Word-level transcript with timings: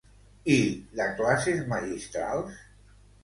I 0.53 0.55
de 0.99 1.05
classes 1.19 1.61
magistrals? 1.75 2.59